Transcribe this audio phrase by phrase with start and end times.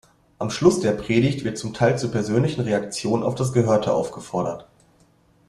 [0.39, 4.67] Am Schluss der Predigt wird zum Teil zu persönlichen Reaktionen auf das Gehörte aufgefordert.